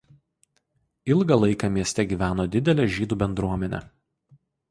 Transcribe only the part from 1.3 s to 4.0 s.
laiką mieste gyveno didelė žydų bendruomenė.